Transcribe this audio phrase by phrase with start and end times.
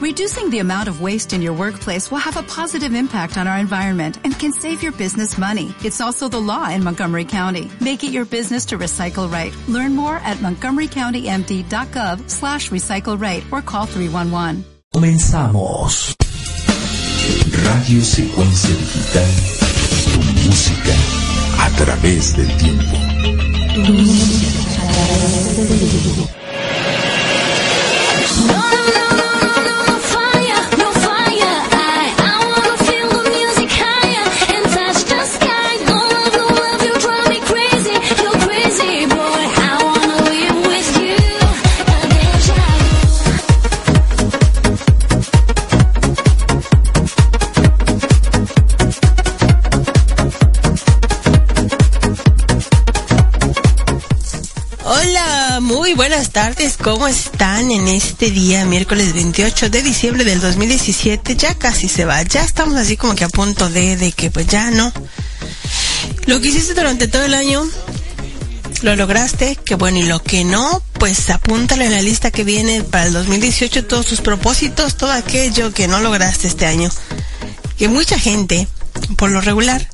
[0.00, 3.58] Reducing the amount of waste in your workplace will have a positive impact on our
[3.58, 5.74] environment and can save your business money.
[5.84, 7.70] It's also the law in Montgomery County.
[7.82, 9.54] Make it your business to recycle right.
[9.68, 14.64] Learn more at montgomerycountymd.gov slash recycle right or call 311.
[14.94, 16.16] Comenzamos.
[17.66, 19.28] Radio Secuencia Digital.
[20.14, 20.94] Tu música
[21.58, 22.96] a través del tiempo.
[23.74, 24.48] Tu música
[24.80, 26.40] a través del tiempo.
[56.30, 61.34] Tardes, ¿cómo están en este día, miércoles 28 de diciembre del 2017?
[61.36, 64.46] Ya casi se va, ya estamos así como que a punto de, de que pues
[64.46, 64.92] ya no.
[66.26, 67.64] Lo que hiciste durante todo el año,
[68.82, 72.82] lo lograste, que bueno, y lo que no, pues apúntalo en la lista que viene
[72.82, 76.90] para el 2018, todos tus propósitos, todo aquello que no lograste este año.
[77.76, 78.68] Que mucha gente,
[79.16, 79.88] por lo regular,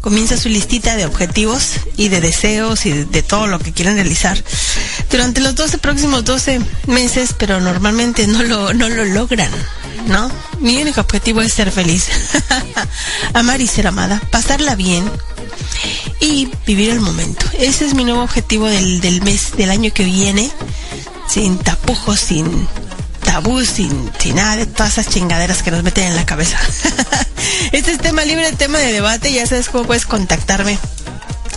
[0.00, 4.42] comienza su listita de objetivos y de deseos y de, todo lo que quieren realizar
[5.10, 9.50] durante los 12 próximos 12 meses, pero normalmente no lo, no lo logran,
[10.06, 10.30] ¿no?
[10.60, 12.08] Mi único objetivo es ser feliz,
[13.34, 15.10] amar y ser amada, pasarla bien
[16.20, 17.44] y vivir el momento.
[17.58, 20.50] Ese es mi nuevo objetivo del, del mes, del año que viene,
[21.28, 22.68] sin tapujos, sin
[23.24, 26.58] tabú, sin, sin nada de todas esas chingaderas que nos meten en la cabeza.
[27.72, 30.78] este es tema libre, tema de debate, ya sabes cómo puedes contactarme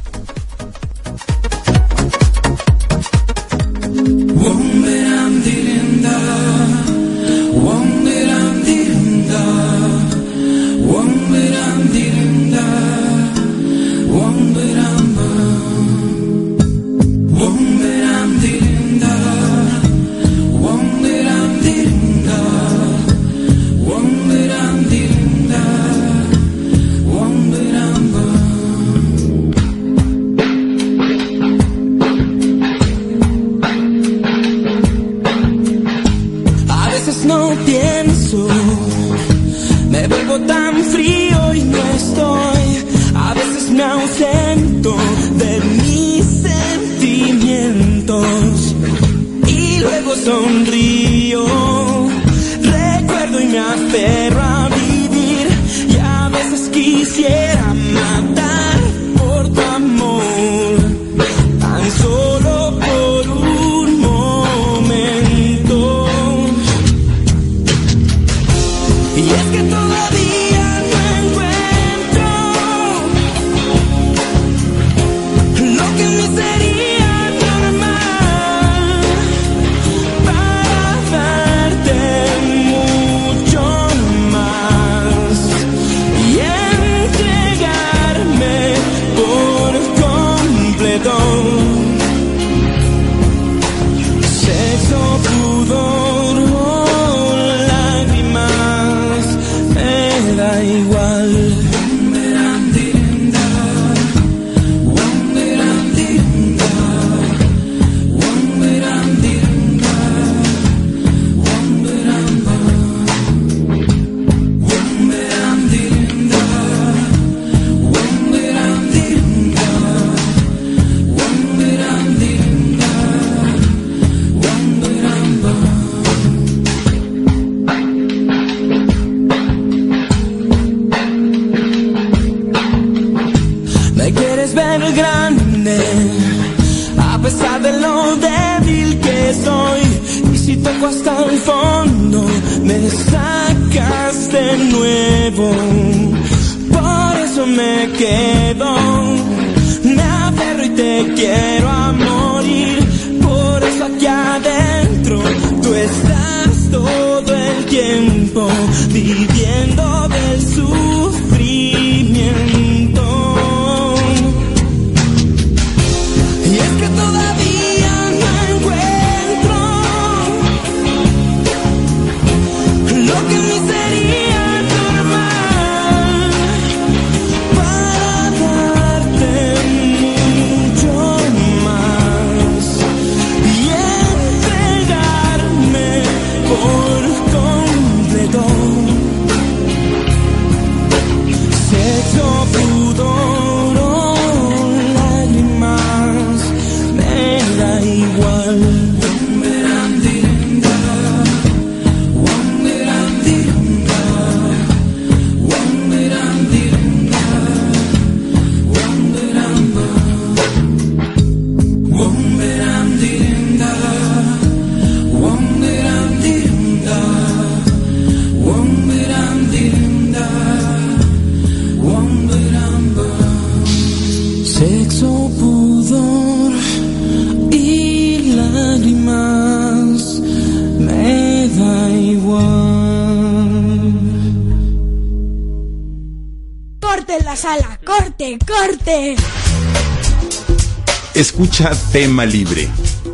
[241.59, 242.69] Escucha Tema Libre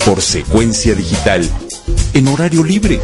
[0.04, 1.48] por Secuencia Digital
[2.12, 3.00] en horario libre.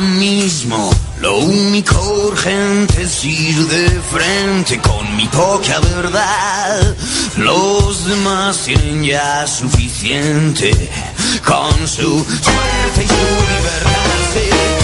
[0.00, 6.94] Mismo lo único urgente es ir de frente con mi poca verdad.
[7.38, 10.72] Los demás tienen ya suficiente
[11.44, 14.75] con su suerte y su libertad.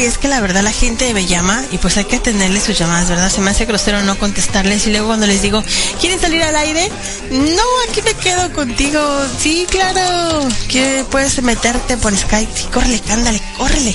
[0.00, 3.10] Es que la verdad la gente me llama y pues hay que atenderle sus llamadas,
[3.10, 3.30] ¿verdad?
[3.30, 5.62] Se me hace grosero no contestarles y luego cuando les digo,
[6.00, 6.90] ¿quieren salir al aire?
[7.30, 9.00] No, aquí me quedo contigo.
[9.38, 12.50] Sí, claro, que puedes meterte por Skype.
[12.54, 13.94] Sí, córrele, ándale, córrele.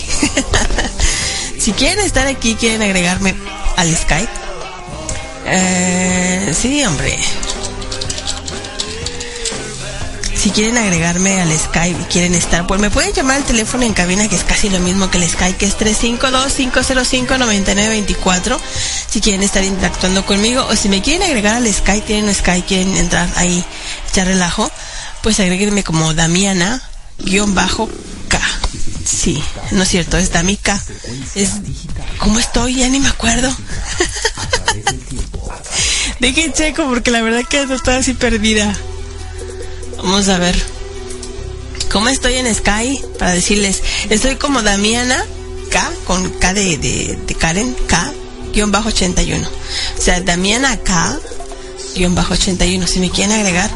[1.60, 3.34] si quieren estar aquí, quieren agregarme
[3.76, 4.32] al Skype.
[5.48, 7.18] Eh, sí, hombre.
[10.46, 13.96] Si quieren agregarme al Skype y quieren estar, pues me pueden llamar al teléfono en
[13.96, 18.60] cabina, que es casi lo mismo que el Skype, que es 352-505-9924.
[19.10, 22.96] Si quieren estar interactuando conmigo, o si me quieren agregar al Skype, tienen Skype, quieren
[22.96, 23.66] entrar ahí,
[24.12, 24.72] echar relajo,
[25.24, 26.80] pues agréguenme como Damiana,
[27.18, 27.90] guion bajo
[28.28, 28.40] K.
[29.04, 30.80] Sí, no es cierto, es Damika.
[31.34, 31.54] Es,
[32.20, 32.76] ¿cómo estoy?
[32.76, 33.50] Ya ni me acuerdo.
[36.20, 38.78] Dejen checo porque la verdad que estoy así perdida.
[40.06, 40.56] Vamos a ver.
[41.92, 43.02] ¿Cómo estoy en Sky?
[43.18, 43.82] Para decirles,
[44.12, 45.26] estoy como Damiana
[45.72, 48.14] K, con K de, de, Karen, K,
[48.54, 49.48] guion bajo 81.
[49.98, 51.18] O sea, Damiana K,
[51.96, 52.86] guion bajo 81.
[52.86, 53.72] Si me quieren agregar.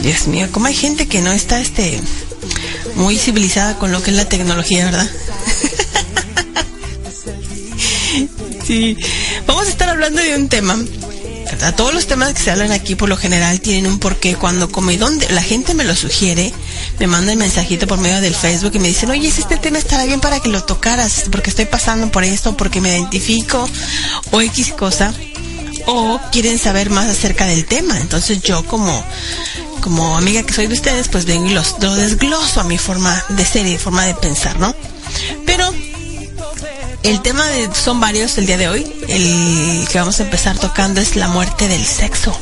[0.00, 2.00] Dios mío, ¿cómo hay gente que no está este
[2.94, 5.10] muy civilizada con lo que es la tecnología, verdad?
[8.66, 8.96] sí.
[9.46, 10.76] Vamos a estar hablando de un tema.
[11.44, 11.76] ¿verdad?
[11.76, 14.34] Todos los temas que se hablan aquí por lo general tienen un porqué.
[14.34, 16.52] Cuando, como y dónde, la gente me lo sugiere,
[16.98, 20.04] me manda el mensajito por medio del Facebook y me dicen, oye, este tema estará
[20.04, 23.68] bien para que lo tocaras, porque estoy pasando por esto, porque me identifico,
[24.32, 25.14] o X cosa,
[25.86, 27.96] o quieren saber más acerca del tema.
[28.00, 29.04] Entonces yo como,
[29.82, 33.24] como amiga que soy de ustedes, pues vengo y los, lo desgloso a mi forma
[33.28, 34.71] de ser y forma de pensar, ¿no?
[37.02, 39.04] El tema de, son varios el día de hoy.
[39.08, 42.36] El que vamos a empezar tocando es la muerte del sexo.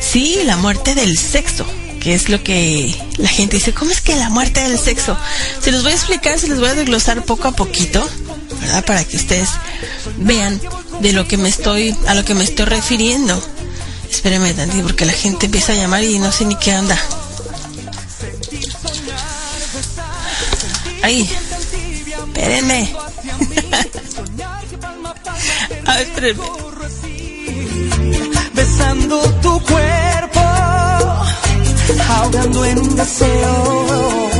[0.00, 1.64] Sí, la muerte del sexo.
[2.00, 5.16] Que es lo que la gente dice, ¿cómo es que la muerte del sexo?
[5.62, 8.08] Se los voy a explicar, se los voy a desglosar poco a poquito,
[8.60, 8.84] ¿verdad?
[8.86, 9.50] Para que ustedes
[10.16, 10.60] vean
[11.00, 13.40] de lo que me estoy, a lo que me estoy refiriendo.
[14.10, 16.98] Espérenme tantito porque la gente empieza a llamar y no sé ni qué anda.
[21.02, 21.30] Ahí.
[22.28, 22.94] Espérenme.
[25.86, 26.42] A ver, espérenme.
[28.54, 30.40] besando tu cuerpo,
[32.08, 34.39] ahogando en deseo.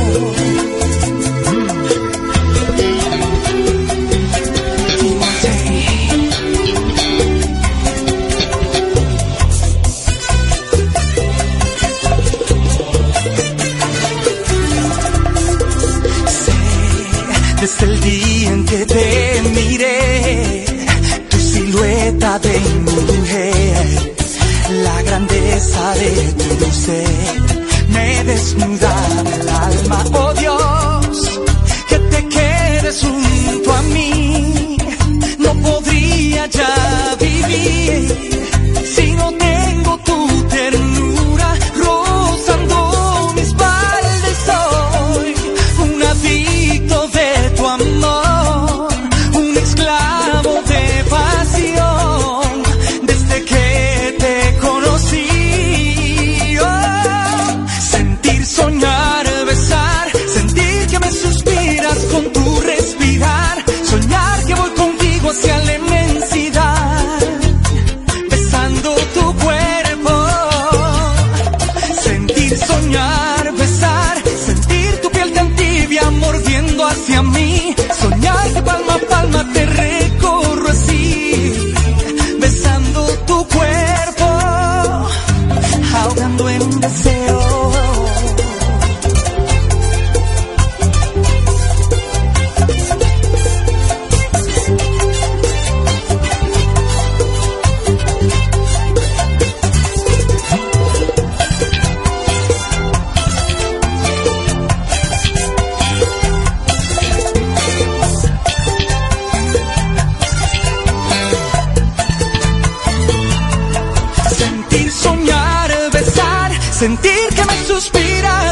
[116.81, 118.50] Sentir que me suspiras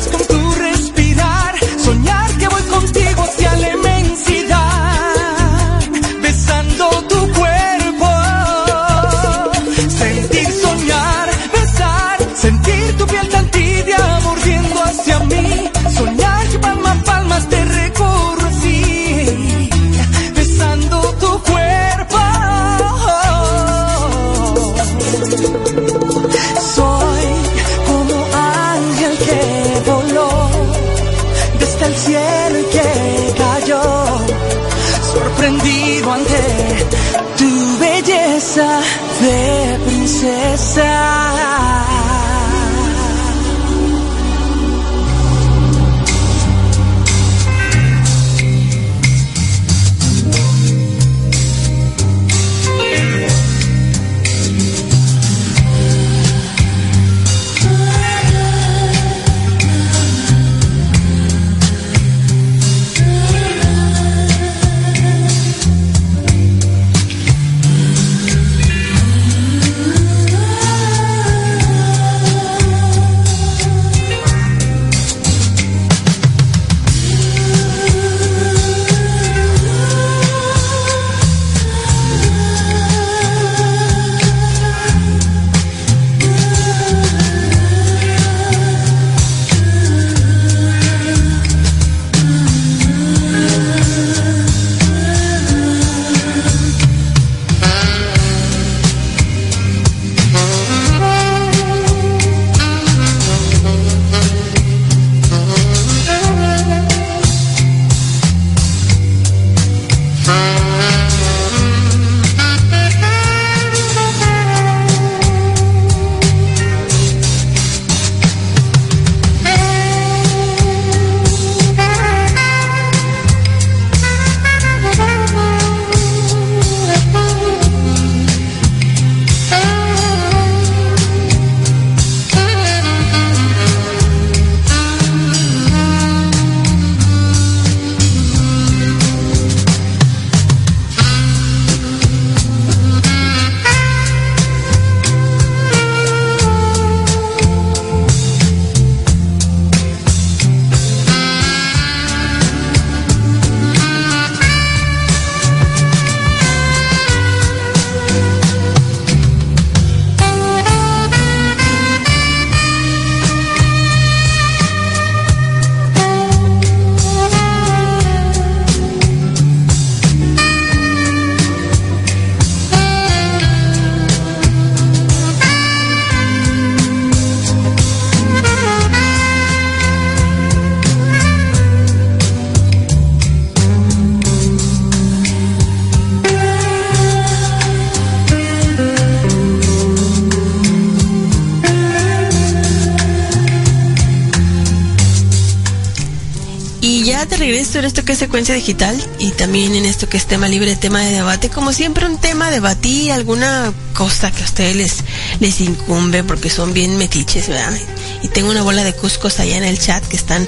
[197.55, 201.01] en esto que es secuencia digital y también en esto que es tema libre, tema
[201.01, 201.49] de debate.
[201.49, 204.97] Como siempre, un tema, debatí alguna cosa que a ustedes les,
[205.39, 207.75] les incumbe porque son bien metiches, ¿verdad?
[208.21, 210.47] Y tengo una bola de cuscos allá en el chat que están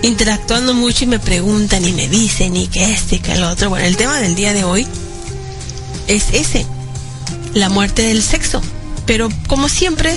[0.00, 3.68] interactuando mucho y me preguntan y me dicen y que este que el otro.
[3.68, 4.86] Bueno, el tema del día de hoy
[6.06, 6.64] es ese,
[7.52, 8.62] la muerte del sexo.
[9.04, 10.16] Pero como siempre,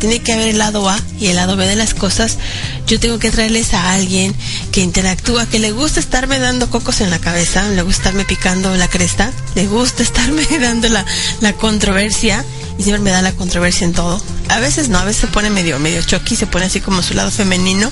[0.00, 2.38] tiene que haber el lado A y el lado B de las cosas.
[2.86, 4.34] Yo tengo que traerles a alguien
[4.70, 8.74] que interactúa, que le gusta estarme dando cocos en la cabeza, le gusta estarme picando
[8.76, 11.04] la cresta, le gusta estarme dando la,
[11.40, 12.44] la controversia
[12.78, 14.22] y siempre me da la controversia en todo.
[14.48, 17.14] A veces no, a veces se pone medio, medio choqui, se pone así como su
[17.14, 17.90] lado femenino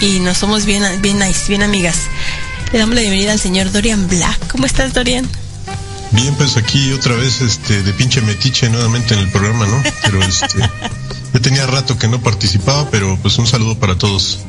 [0.00, 1.96] y nos somos bien, bien nice, bien amigas.
[2.72, 4.48] Le damos la bienvenida al señor Dorian Black.
[4.48, 5.28] ¿Cómo estás, Dorian?
[6.12, 9.82] Bien, pues aquí otra vez este de pinche metiche nuevamente en el programa, ¿no?
[10.02, 10.58] Pero este
[11.32, 14.40] ya tenía rato que no participaba, pero pues un saludo para todos.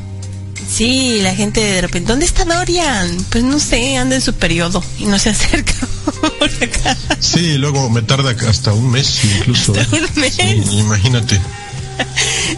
[0.71, 3.17] Sí, la gente de repente, ¿dónde está Dorian?
[3.29, 5.73] Pues no sé, anda en su periodo y no se acerca
[6.39, 6.95] por acá.
[7.19, 9.73] Sí, luego me tarda hasta un mes incluso.
[9.77, 10.37] Hasta un mes.
[10.71, 11.41] imagínate.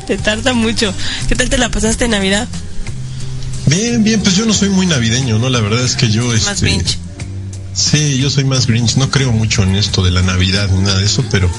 [0.08, 0.94] te tarda mucho.
[1.28, 2.48] ¿Qué tal te la pasaste en Navidad?
[3.66, 5.50] Bien, bien, pues yo no soy muy navideño, ¿no?
[5.50, 6.26] La verdad es que yo...
[6.26, 6.98] Más este, Grinch.
[7.74, 8.96] Sí, yo soy más Grinch.
[8.98, 11.50] No creo mucho en esto de la Navidad ni nada de eso, pero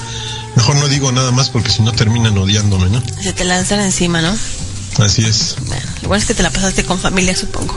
[0.55, 3.01] mejor no digo nada más porque si no terminan odiándome, ¿no?
[3.21, 4.35] Se te lanzan encima, ¿no?
[4.99, 5.55] Así es.
[5.67, 7.75] Bueno, igual es que te la pasaste con familia, supongo.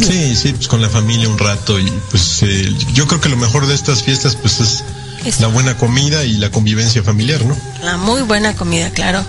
[0.00, 3.36] Sí, sí, pues con la familia un rato y pues eh, yo creo que lo
[3.36, 4.84] mejor de estas fiestas pues es
[5.24, 5.40] Eso.
[5.42, 7.56] la buena comida y la convivencia familiar, ¿no?
[7.82, 9.24] La muy buena comida, claro.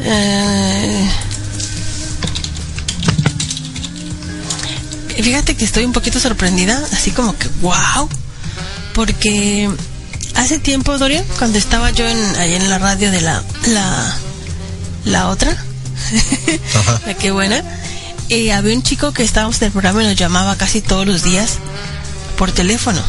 [0.00, 1.08] Eh,
[5.22, 8.08] Fíjate que estoy un poquito sorprendida, así como que wow,
[8.94, 9.68] porque
[10.36, 14.16] hace tiempo, Dorian, cuando estaba yo en, ahí en la radio de la, la,
[15.04, 15.56] la otra,
[17.06, 17.62] la que buena,
[18.28, 21.22] y había un chico que estábamos en el programa y nos llamaba casi todos los
[21.22, 21.58] días
[22.36, 23.00] por teléfono.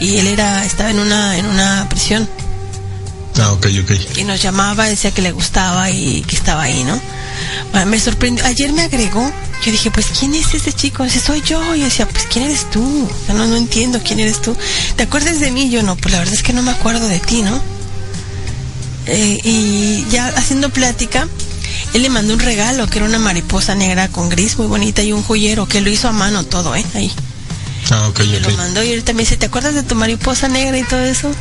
[0.00, 2.28] Y él era, estaba en una, en una prisión
[3.40, 4.18] Ah, ok, ok.
[4.18, 7.00] y nos llamaba, decía que le gustaba y que estaba ahí, ¿no?
[7.72, 8.44] Bueno, me sorprendió.
[8.44, 11.02] Ayer me agregó, porque dije, pues, ¿quién es ese chico?
[11.02, 11.74] Dice, soy yo.
[11.74, 13.10] Y yo decía, pues, ¿quién eres tú?
[13.34, 14.56] No, no entiendo quién eres tú.
[14.94, 15.68] ¿Te acuerdas de mí?
[15.68, 17.60] Yo no, pues la verdad es que no me acuerdo de ti, ¿no?
[19.06, 21.26] Eh, y ya haciendo plática,
[21.92, 25.12] él le mandó un regalo que era una mariposa negra con gris muy bonita y
[25.12, 26.84] un joyero que lo hizo a mano todo, ¿eh?
[26.94, 27.10] Ahí.
[27.90, 28.56] Ah, ok, Me lo ok.
[28.56, 31.32] mandó y él también dice, ¿te acuerdas de tu mariposa negra y todo eso?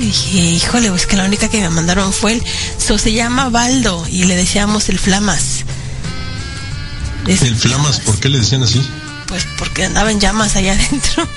[0.00, 2.42] Y dije, híjole, pues que la única que me mandaron fue él.
[2.84, 5.64] So, se llama Baldo y le decíamos el Flamas.
[7.26, 8.80] Es- El Flamas, ¿por qué le decían así?
[9.26, 11.28] Pues porque andaba en llamas allá adentro.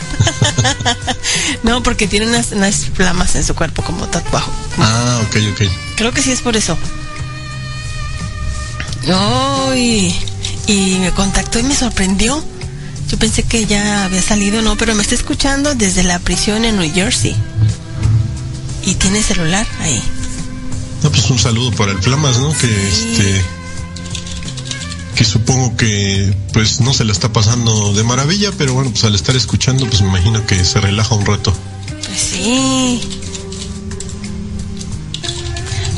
[1.64, 4.50] no, porque tiene unas, unas flamas en su cuerpo como tatuaje.
[4.78, 5.62] Ah, ok, ok.
[5.98, 6.78] Creo que sí es por eso.
[9.14, 10.16] Ay,
[10.68, 12.44] y me contactó y me sorprendió.
[13.10, 16.78] Yo pensé que ya había salido, no, pero me está escuchando desde la prisión en
[16.78, 17.36] New Jersey.
[18.86, 20.02] Y tiene celular ahí.
[21.04, 22.54] No, pues un saludo para el Flamas, ¿no?
[22.58, 23.44] Que este
[25.22, 29.14] que supongo que pues no se le está pasando de maravilla, pero bueno, pues al
[29.14, 31.54] estar escuchando, pues me imagino que se relaja un rato.
[32.08, 33.00] Pues sí.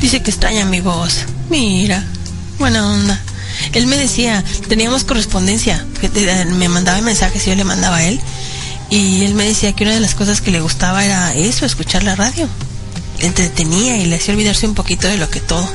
[0.01, 1.19] Dice que extraña mi voz.
[1.49, 2.05] Mira,
[2.59, 3.21] buena onda.
[3.71, 8.19] Él me decía, teníamos correspondencia, te- me mandaba mensajes y yo le mandaba a él.
[8.89, 12.03] Y él me decía que una de las cosas que le gustaba era eso, escuchar
[12.03, 12.49] la radio.
[13.19, 15.65] Entretenía y le hacía olvidarse un poquito de lo que todo,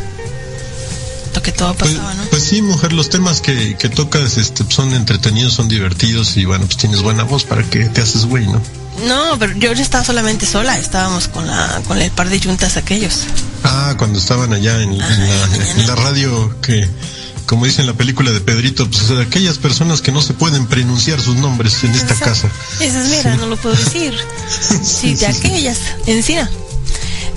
[1.53, 2.23] que todo Pues, pasaba, ¿no?
[2.25, 6.67] pues sí, mujer, los temas que, que tocas este, son entretenidos, son divertidos y bueno,
[6.67, 8.61] pues tienes buena voz para que te haces güey, ¿no?
[9.07, 12.77] No, pero yo no estaba solamente sola, estábamos con la, con el par de juntas
[12.77, 13.21] aquellos.
[13.65, 15.49] Ah, cuando estaban allá en, en la,
[15.81, 16.89] en la radio que,
[17.47, 20.67] como dice en la película de Pedrito, pues de aquellas personas que no se pueden
[20.67, 22.49] pronunciar sus nombres en esta casa.
[22.81, 24.15] Esas, mira, no lo puedo decir.
[24.83, 26.51] Sí, de aquellas, encima.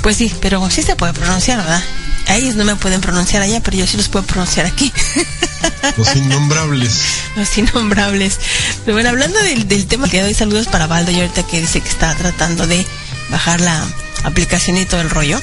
[0.01, 1.83] Pues sí, pero sí se puede pronunciar, ¿verdad?
[2.27, 4.91] A ellos no me pueden pronunciar allá, pero yo sí los puedo pronunciar aquí.
[5.97, 7.01] Los innombrables.
[7.35, 8.39] Los innombrables.
[8.85, 11.81] Pero bueno, hablando del, del tema que doy saludos para Baldo y ahorita que dice
[11.81, 12.85] que está tratando de
[13.29, 13.83] bajar la
[14.23, 15.41] aplicación y todo el rollo.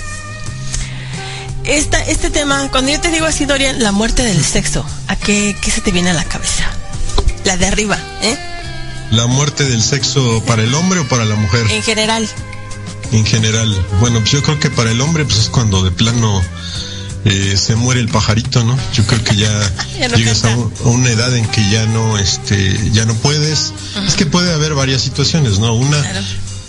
[1.64, 5.54] Esta, este tema, cuando yo te digo así, Dorian, la muerte del sexo, ¿a qué,
[5.60, 6.64] qué se te viene a la cabeza?
[7.44, 8.38] La de arriba, ¿eh?
[9.10, 11.66] ¿La muerte del sexo para el hombre o para la mujer?
[11.70, 12.28] En general.
[13.12, 13.74] En general.
[14.00, 16.42] Bueno, pues yo creo que para el hombre pues es cuando de plano
[17.24, 18.78] eh, se muere el pajarito, ¿no?
[18.94, 20.64] Yo creo que ya, Ya no llegas a, canta.
[20.64, 23.72] un- a una edad en que ya no, este, ya no puedes.
[24.06, 25.74] Es que puede haber varias situaciones, ¿no?
[25.74, 26.20] Una Claro.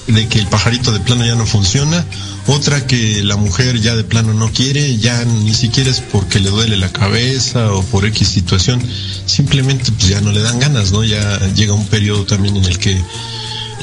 [0.07, 2.03] de que el pajarito de plano ya no funciona,
[2.47, 6.49] otra que la mujer ya de plano no quiere, ya ni siquiera es porque le
[6.49, 8.81] duele la cabeza o por X situación,
[9.27, 11.03] simplemente pues ya no le dan ganas, ¿no?
[11.03, 12.99] Ya llega un periodo también en el que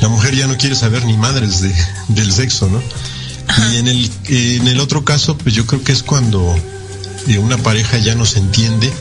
[0.01, 1.75] la mujer ya no quiere saber ni madres de,
[2.09, 2.83] del sexo, ¿no?
[3.73, 6.57] Y en el, en el otro caso, pues yo creo que es cuando
[7.29, 8.93] eh, una pareja ya no se entiende,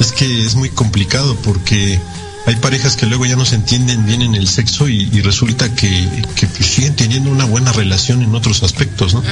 [0.00, 2.00] es que es muy complicado porque
[2.46, 5.72] hay parejas que luego ya no se entienden bien en el sexo y, y resulta
[5.74, 9.22] que, que pues, siguen teniendo una buena relación en otros aspectos, ¿no?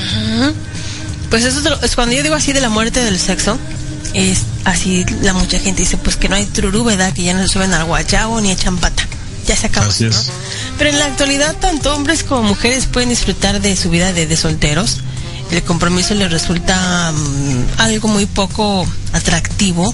[1.29, 3.59] Pues eso es cuando yo digo así de la muerte del sexo,
[4.15, 7.13] es así la mucha gente dice pues que no hay trurú, ¿verdad?
[7.13, 9.07] Que ya no se suben al guayabo ni echan pata.
[9.51, 9.89] Ya se acabó.
[9.89, 10.29] Así es.
[10.29, 10.33] ¿no?
[10.79, 14.37] Pero en la actualidad tanto hombres como mujeres pueden disfrutar de su vida de, de
[14.37, 14.99] solteros.
[15.51, 19.93] El compromiso les resulta mm, algo muy poco atractivo.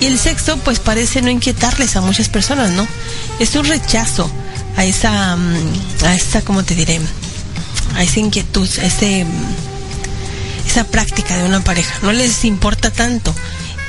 [0.00, 2.84] Y el sexo pues parece no inquietarles a muchas personas, ¿no?
[3.38, 4.28] Es un rechazo
[4.76, 6.98] a esa, mm, a esa, ¿cómo te diré?
[7.94, 9.24] A esa inquietud, a ese...
[9.24, 11.94] mm, esa práctica de una pareja.
[12.02, 13.32] No les importa tanto.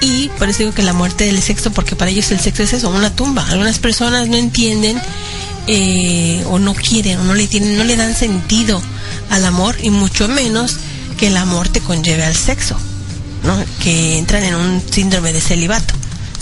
[0.02, 2.74] Y por eso digo que la muerte del sexo, porque para ellos el sexo es
[2.74, 3.48] eso, una tumba.
[3.48, 5.00] Algunas personas no entienden
[5.68, 8.82] eh, o no quieren o no le tienen, no le dan sentido
[9.30, 10.78] al amor y mucho menos
[11.18, 12.76] que el amor te conlleve al sexo,
[13.44, 13.56] ¿no?
[13.84, 15.94] Que entran en un síndrome de celibato.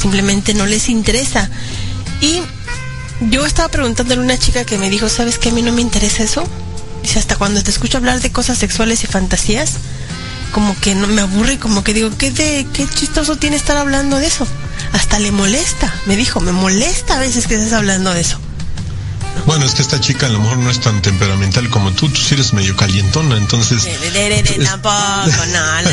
[0.02, 1.50] Simplemente no les interesa.
[2.22, 2.42] Y
[3.30, 5.82] yo estaba preguntándole a una chica que me dijo, ¿sabes que a mí no me
[5.82, 6.48] interesa eso?
[7.02, 9.74] Dice, hasta cuando te escucho hablar de cosas sexuales y fantasías,
[10.52, 14.18] como que no me aburre, como que digo, ¿qué, de, qué chistoso tiene estar hablando
[14.18, 14.48] de eso?
[14.94, 18.40] Hasta le molesta, me dijo, me molesta a veces que estés hablando de eso.
[19.46, 22.20] Bueno, es que esta chica a lo mejor no es tan temperamental como tú, tú
[22.20, 23.84] sí eres medio calientona, entonces...
[23.86, 24.96] De- de- de- Tampoco,
[25.54, 25.90] no, no,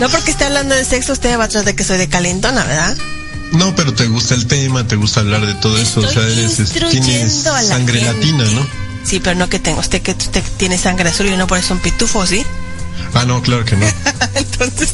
[0.00, 2.96] no porque esté hablando de sexo, usted va atrás de que soy de calentona, ¿verdad?
[3.52, 6.38] No, pero te gusta el tema, te gusta hablar de todo eso, o sea, Estoy
[6.38, 8.14] eres, este, tienes la sangre gente.
[8.14, 8.66] latina, ¿no?
[9.04, 11.72] Sí, pero no que tengo, usted que usted tiene sangre azul y no por eso
[11.72, 12.44] un pitufo, ¿sí?
[13.14, 13.86] Ah, no, claro que no.
[14.34, 14.90] Entonces,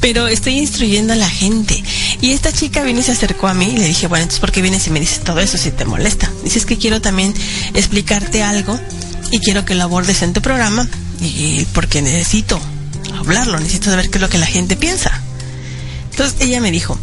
[0.00, 1.82] pero estoy instruyendo a la gente.
[2.20, 4.52] Y esta chica vino y se acercó a mí y le dije, bueno, entonces, ¿por
[4.52, 6.30] qué vienes y me dices todo eso si te molesta?
[6.44, 7.34] Dices que quiero también
[7.74, 8.78] explicarte algo
[9.30, 10.88] y quiero que lo abordes en tu programa
[11.20, 12.60] y porque necesito
[13.18, 15.20] hablarlo, necesito saber qué es lo que la gente piensa.
[16.10, 16.98] Entonces ella me dijo,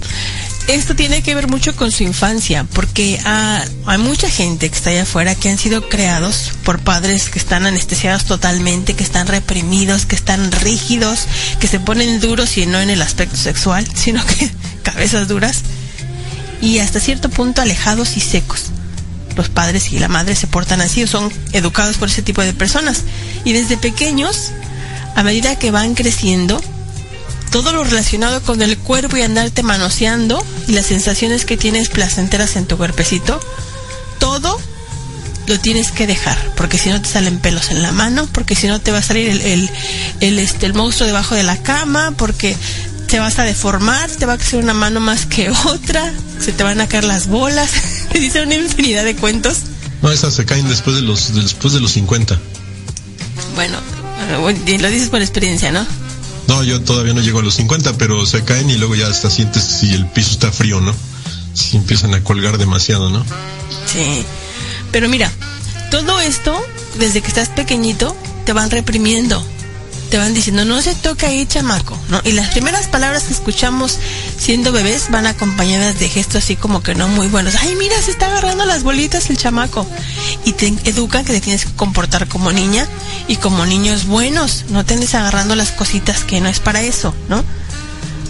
[0.67, 5.03] esto tiene que ver mucho con su infancia, porque hay mucha gente que está allá
[5.03, 10.15] afuera que han sido creados por padres que están anestesiados totalmente, que están reprimidos, que
[10.15, 11.27] están rígidos,
[11.59, 14.49] que se ponen duros y no en el aspecto sexual, sino que
[14.83, 15.63] cabezas duras
[16.61, 18.67] y hasta cierto punto alejados y secos.
[19.35, 22.53] Los padres y la madre se portan así o son educados por ese tipo de
[22.53, 23.01] personas.
[23.43, 24.51] Y desde pequeños,
[25.15, 26.61] a medida que van creciendo,
[27.53, 32.55] todo lo relacionado con el cuerpo y andarte manoseando y las sensaciones que tienes placenteras
[32.55, 33.39] en tu cuerpecito,
[34.17, 34.59] todo
[35.45, 38.65] lo tienes que dejar, porque si no te salen pelos en la mano, porque si
[38.65, 39.69] no te va a salir el,
[40.19, 42.57] el, este, el monstruo debajo de la cama, porque
[43.07, 46.63] te vas a deformar, te va a crecer una mano más que otra, se te
[46.63, 47.69] van a caer las bolas,
[48.11, 49.57] te dice una infinidad de cuentos.
[50.01, 52.35] No, esas se caen después de los, después de los 50.
[53.53, 53.77] Bueno,
[54.39, 55.85] lo dices por experiencia, ¿no?
[56.47, 59.29] No, yo todavía no llego a los 50, pero se caen y luego ya hasta
[59.29, 60.93] sientes si el piso está frío, ¿no?
[61.53, 63.25] Si empiezan a colgar demasiado, ¿no?
[63.85, 64.25] Sí.
[64.91, 65.31] Pero mira,
[65.91, 66.59] todo esto,
[66.99, 69.43] desde que estás pequeñito, te van reprimiendo
[70.13, 72.21] te van diciendo, no se toca ahí, chamaco, ¿no?
[72.23, 73.97] Y las primeras palabras que escuchamos
[74.37, 77.55] siendo bebés van acompañadas de gestos así como que no muy buenos.
[77.55, 79.87] Ay, mira, se está agarrando las bolitas el chamaco.
[80.45, 82.85] Y te educan que te tienes que comportar como niña
[83.27, 84.65] y como niños buenos.
[84.69, 87.43] No te andes agarrando las cositas que no es para eso, ¿no?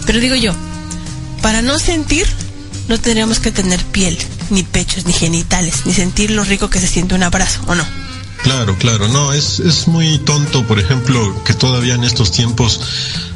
[0.06, 0.54] Pero digo yo,
[1.42, 2.26] para no sentir,
[2.88, 4.16] no tendríamos que tener piel,
[4.48, 7.84] ni pechos, ni genitales, ni sentir lo rico que se siente un abrazo, ¿o no?
[8.44, 12.78] Claro, claro, no, es, es muy tonto, por ejemplo, que todavía en estos tiempos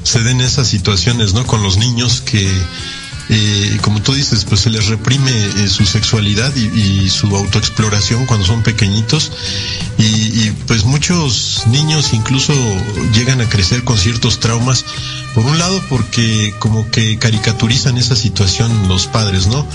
[0.02, 1.46] se den esas situaciones, ¿no?
[1.46, 2.46] Con los niños que,
[3.30, 8.46] eh, como tú dices, pues se les reprime eh, su sexualidad y, su autoexploración cuando
[8.46, 9.32] son pequeñitos.
[9.98, 12.54] Y, pues muchos niños incluso
[13.12, 14.84] llegan a crecer con ciertos traumas.
[15.34, 19.66] Por un lado porque como que caricaturizan esa situación los padres, ¿no?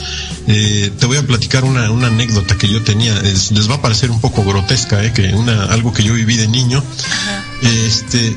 [0.48, 4.12] Eh, te voy a platicar una, una anécdota que yo tenía, les va a parecer
[4.12, 5.14] un poco grotesca, ¿eh?
[5.14, 6.84] que una, algo que yo viví de niño,
[7.62, 8.36] este,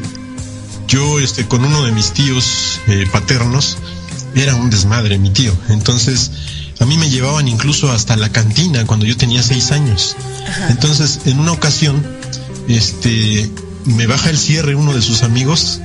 [0.86, 3.78] yo este, con uno de mis tíos paternos,
[4.36, 6.30] era un desmadre mi tío, entonces
[6.78, 10.14] a mí me llevaban incluso hasta la cantina cuando yo tenía seis años.
[10.68, 12.06] Entonces, en una ocasión,
[12.68, 13.50] este,
[13.86, 15.80] me baja el cierre uno de sus amigos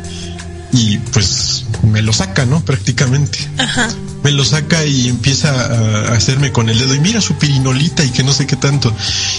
[0.74, 2.64] y pues me lo saca, ¿no?
[2.64, 3.40] Prácticamente.
[3.58, 3.90] Ajá.
[4.24, 8.12] Me lo saca y empieza a, hacerme con el dedo y mira su pirinolita y
[8.12, 8.94] que no sé qué tanto.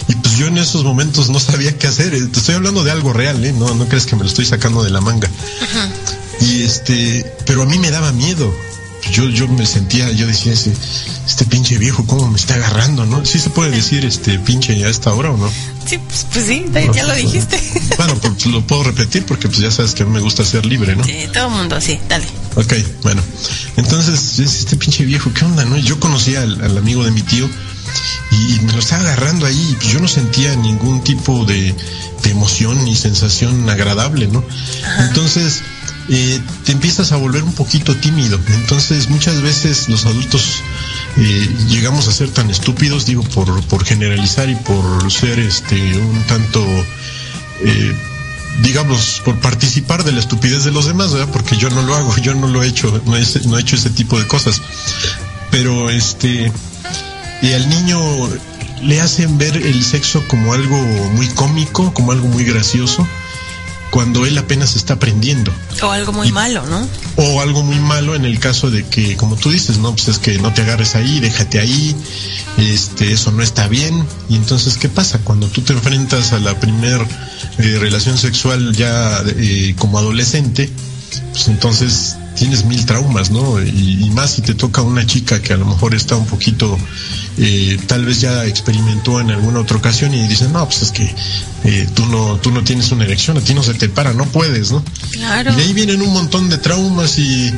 [0.09, 2.11] Y pues yo en esos momentos no sabía qué hacer.
[2.11, 3.53] Te estoy hablando de algo real, ¿eh?
[3.53, 5.29] No, no crees que me lo estoy sacando de la manga.
[5.63, 5.89] Ajá.
[6.41, 8.53] Y este, pero a mí me daba miedo
[9.11, 10.73] yo, yo me sentía, yo decía, ese,
[11.27, 13.25] este pinche viejo, ¿cómo me está agarrando, no?
[13.25, 15.51] ¿Sí se puede decir este pinche a esta hora o no?
[15.87, 17.61] Sí, pues, pues sí, ya, lo dijiste.
[17.97, 20.65] Bueno, pues lo puedo repetir porque pues ya sabes que a mí me gusta ser
[20.65, 21.05] libre, ¿no?
[21.05, 22.25] Sí, todo el mundo, sí, dale.
[22.57, 23.23] Ok, bueno.
[23.77, 25.77] Entonces, este pinche viejo, ¿qué onda, no?
[25.77, 27.49] Yo conocía al, amigo de mi tío
[28.31, 31.75] y, me lo estaba agarrando ahí y pues yo no sentía ningún tipo de,
[32.23, 34.43] de emoción ni sensación agradable, ¿no?
[35.01, 35.63] Entonces
[36.09, 38.39] eh, te empiezas a volver un poquito tímido.
[38.49, 40.63] Entonces muchas veces los adultos
[41.17, 46.23] eh, llegamos a ser tan estúpidos, digo, por, por generalizar y por ser este un
[46.25, 46.65] tanto,
[47.65, 47.97] eh,
[48.63, 51.33] digamos, por participar de la estupidez de los demás, ¿verdad?
[51.33, 53.77] Porque yo no lo hago, yo no lo he hecho, no he, no he hecho
[53.77, 54.61] ese tipo de cosas.
[55.51, 56.51] Pero este,
[57.43, 58.01] y al niño
[58.83, 60.77] le hacen ver el sexo como algo
[61.15, 63.07] muy cómico, como algo muy gracioso
[63.93, 65.53] cuando él apenas está aprendiendo.
[65.83, 66.89] O algo muy malo, ¿no?
[67.17, 70.19] O algo muy malo en el caso de que, como tú dices, no, pues es
[70.19, 71.95] que no te agarres ahí, déjate ahí,
[72.57, 74.03] este, eso no está bien.
[74.31, 75.19] Y entonces, ¿qué pasa?
[75.23, 77.03] Cuando tú te enfrentas a la primer
[77.59, 80.71] eh, relación sexual ya eh, como adolescente,
[81.33, 83.63] pues entonces tienes mil traumas, ¿no?
[83.63, 86.79] Y, y, más si te toca una chica que a lo mejor está un poquito
[87.39, 91.15] eh, tal vez ya experimentó en alguna otra ocasión y dicen, no, pues es que
[91.65, 94.27] eh, tú no tú no tienes una erección, a ti no se te para, no
[94.27, 94.85] puedes, ¿no?
[95.13, 95.53] Claro.
[95.53, 97.53] Y de ahí vienen un montón de traumas y,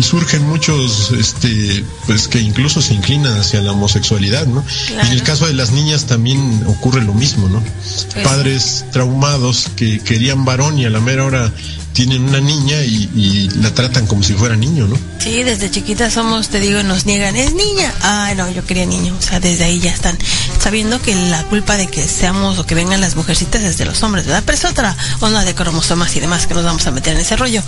[0.00, 4.64] surgen muchos, este, pues que incluso se inclinan hacia la homosexualidad, ¿no?
[4.88, 7.62] Y en el caso de las niñas también ocurre lo mismo, ¿no?
[7.62, 11.52] Pues Padres traumados que querían varón y a la mera hora
[11.92, 14.96] tienen una niña y, la tratan como si fuera niño, ¿no?
[15.18, 17.92] Sí, desde chiquitas somos, te digo, nos niegan, es niña.
[18.02, 19.14] Ay, no, yo quería niño.
[19.18, 20.16] O sea, desde ahí ya están
[20.58, 24.02] sabiendo que la culpa de que seamos o que vengan las mujercitas es de los
[24.02, 24.42] hombres, ¿verdad?
[24.46, 27.36] Pero es otra onda de cromosomas y demás que nos vamos a meter en ese
[27.36, 27.62] rollo.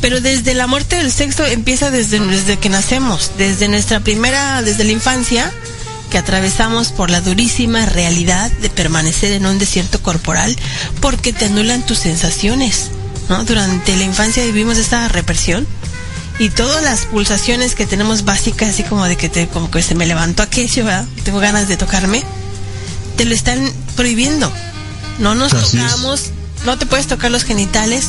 [0.00, 4.84] Pero desde la muerte del sexo empieza desde, desde que nacemos, desde nuestra primera, desde
[4.84, 5.52] la infancia
[6.10, 10.56] que atravesamos por la durísima realidad de permanecer en un desierto corporal
[11.00, 12.90] porque te anulan tus sensaciones,
[13.28, 13.44] ¿no?
[13.44, 15.66] Durante la infancia vivimos esta represión
[16.38, 19.94] y todas las pulsaciones que tenemos básicas, así como de que te, como que se
[19.94, 21.06] me levantó aquello, ¿verdad?
[21.24, 22.22] Tengo ganas de tocarme,
[23.16, 24.52] te lo están prohibiendo.
[25.18, 25.84] No nos Así es.
[25.84, 26.22] tocamos,
[26.66, 28.08] no te puedes tocar los genitales,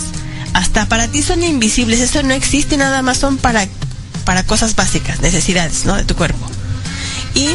[0.54, 3.66] hasta para ti son invisibles, eso no existe, nada más son para,
[4.26, 5.96] para cosas básicas, necesidades, ¿no?
[5.96, 6.46] De tu cuerpo.
[7.34, 7.48] Y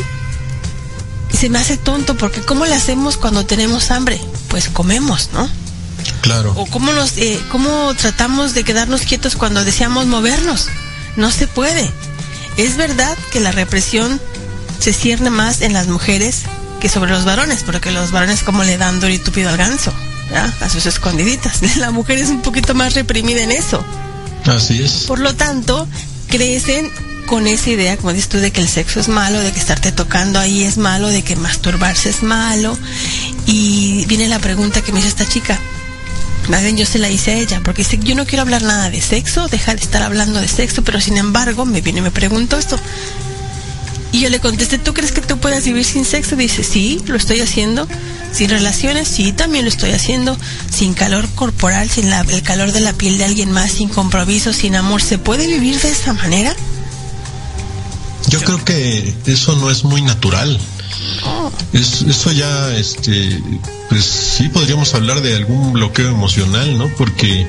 [1.36, 4.20] se me hace tonto porque ¿cómo le hacemos cuando tenemos hambre?
[4.48, 5.48] Pues comemos, ¿no?
[6.22, 6.52] Claro.
[6.56, 10.68] o cómo nos eh, cómo tratamos de quedarnos quietos cuando deseamos movernos
[11.16, 11.90] no se puede
[12.56, 14.20] es verdad que la represión
[14.78, 16.42] se cierne más en las mujeres
[16.80, 19.92] que sobre los varones porque los varones como le dan duro y túpido al ganso
[20.30, 20.54] ¿verdad?
[20.60, 23.84] a sus escondiditas la mujer es un poquito más reprimida en eso
[24.46, 25.04] Así es.
[25.08, 25.88] por lo tanto
[26.28, 26.90] crecen
[27.26, 29.92] con esa idea, como dices tú, de que el sexo es malo, de que estarte
[29.92, 32.76] tocando ahí es malo, de que masturbarse es malo.
[33.46, 35.58] Y viene la pregunta que me hizo esta chica.
[36.48, 39.00] Más yo se la hice a ella, porque dice, yo no quiero hablar nada de
[39.00, 42.58] sexo, deja de estar hablando de sexo, pero sin embargo me viene y me preguntó
[42.58, 42.78] esto.
[44.10, 46.36] Y yo le contesté, ¿tú crees que tú puedas vivir sin sexo?
[46.36, 47.88] Dice, sí, lo estoy haciendo.
[48.32, 50.36] Sin relaciones, sí, también lo estoy haciendo.
[50.70, 54.52] Sin calor corporal, sin la- el calor de la piel de alguien más, sin compromiso,
[54.52, 55.00] sin amor.
[55.00, 56.54] ¿Se puede vivir de esa manera?
[58.28, 60.58] Yo creo que eso no es muy natural.
[61.72, 63.40] Es- eso ya, este,
[63.88, 66.88] pues sí podríamos hablar de algún bloqueo emocional, ¿no?
[66.96, 67.46] Porque,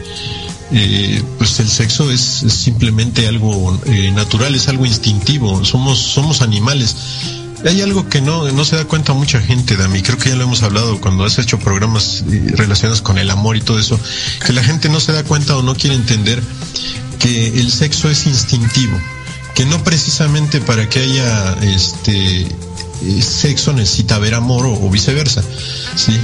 [0.71, 5.63] eh, pues el sexo es, simplemente algo eh, natural, es algo instintivo.
[5.65, 6.95] Somos, somos animales.
[7.65, 10.01] Hay algo que no, no se da cuenta mucha gente, Dami.
[10.01, 13.55] Creo que ya lo hemos hablado cuando has hecho programas eh, relacionados con el amor
[13.55, 13.97] y todo eso.
[14.45, 16.41] Que la gente no se da cuenta o no quiere entender
[17.19, 18.97] que el sexo es instintivo
[19.55, 22.47] que no precisamente para que haya este
[23.21, 25.43] sexo necesita haber amor o, o viceversa
[25.95, 26.17] sí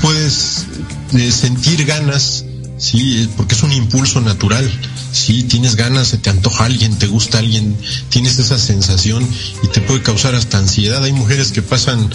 [0.00, 0.66] puedes
[1.14, 2.44] eh, sentir ganas
[2.78, 4.70] sí eh, porque es un impulso natural
[5.12, 7.76] sí tienes ganas se te antoja alguien te gusta alguien
[8.10, 9.26] tienes esa sensación
[9.62, 11.02] y te puede causar hasta ansiedad.
[11.02, 12.10] Hay mujeres que pasan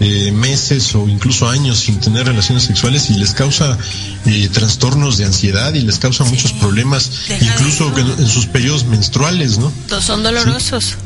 [0.00, 3.78] eh, meses o incluso años sin tener relaciones sexuales y les causa
[4.26, 8.84] eh, trastornos de ansiedad y les causa muchos problemas Deja incluso en, en sus periodos
[8.84, 10.96] menstruales no son dolorosos.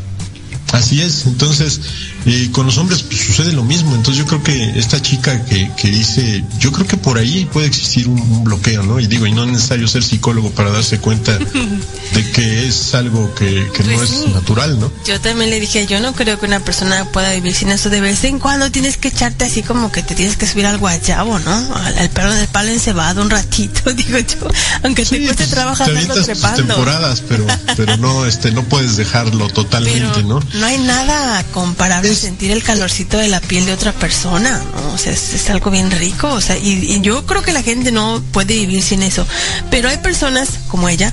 [0.72, 1.80] Así es, entonces
[2.26, 5.70] eh, con los hombres pues, sucede lo mismo, entonces yo creo que esta chica que,
[5.76, 9.00] que dice, yo creo que por ahí puede existir un, un bloqueo, ¿no?
[9.00, 11.38] Y digo, y no es necesario ser psicólogo para darse cuenta
[12.14, 14.92] de que es algo que, que no Pues es natural, ¿no?
[15.07, 17.90] Yo también le dije, yo no creo que una persona pueda vivir sin eso.
[17.90, 20.78] De vez en cuando tienes que echarte así como que te tienes que subir al
[20.78, 21.74] guayabo, ¿no?
[21.76, 24.49] Al, al pelo del palo encebado un ratito, digo yo.
[24.82, 26.74] Aunque te cueste pues, trabajo te trepando.
[26.74, 30.40] temporadas, pero, pero no, este, no puedes dejarlo Pero totalmente, ¿no?
[30.55, 34.62] no hay nada comparable a Es- sentir el calorcito de la piel de otra persona,
[34.74, 34.92] ¿no?
[34.94, 37.62] O sea, es, es algo bien rico, o sea, y, y yo creo que la
[37.62, 39.26] gente no puede vivir sin eso.
[39.70, 41.12] Pero hay personas como ella